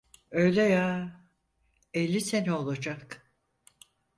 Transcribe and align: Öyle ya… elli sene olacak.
Öyle 0.31 0.61
ya… 0.63 1.21
elli 1.93 2.21
sene 2.21 2.53
olacak. 2.53 3.25